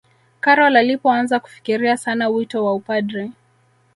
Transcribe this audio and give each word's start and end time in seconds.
karol 0.39 0.77
alipoanza 0.77 1.39
kufikiria 1.39 1.97
sana 1.97 2.29
wito 2.29 2.65
wa 2.65 2.73
upadri 2.75 3.31